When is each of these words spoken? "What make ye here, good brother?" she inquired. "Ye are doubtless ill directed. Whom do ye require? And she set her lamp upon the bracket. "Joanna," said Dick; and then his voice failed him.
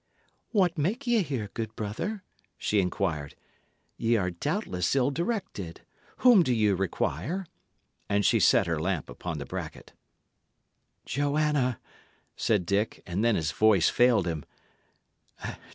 "What 0.49 0.79
make 0.79 1.05
ye 1.05 1.21
here, 1.21 1.51
good 1.53 1.75
brother?" 1.75 2.23
she 2.57 2.79
inquired. 2.81 3.35
"Ye 3.97 4.15
are 4.17 4.31
doubtless 4.31 4.95
ill 4.95 5.11
directed. 5.11 5.81
Whom 6.25 6.41
do 6.41 6.51
ye 6.51 6.71
require? 6.71 7.45
And 8.09 8.25
she 8.25 8.39
set 8.39 8.65
her 8.65 8.79
lamp 8.79 9.11
upon 9.11 9.37
the 9.37 9.45
bracket. 9.45 9.93
"Joanna," 11.05 11.79
said 12.35 12.65
Dick; 12.65 13.03
and 13.05 13.23
then 13.23 13.35
his 13.35 13.51
voice 13.51 13.89
failed 13.89 14.25
him. 14.25 14.43